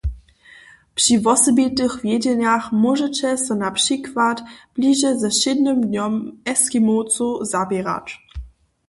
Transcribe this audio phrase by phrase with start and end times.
[0.97, 4.37] Při wosebitych wjedźenjach móžeće so na přikład
[4.75, 6.13] bliže ze wšědnym dnjom
[6.53, 8.07] Eskimowcow zaběrać.